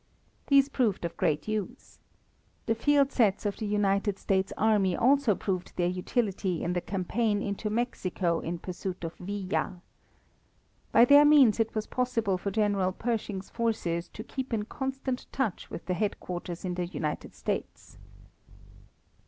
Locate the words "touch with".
15.31-15.85